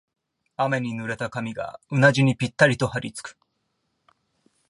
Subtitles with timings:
[0.57, 3.37] 雨に濡れた髪がうなじにぴったりとはりつく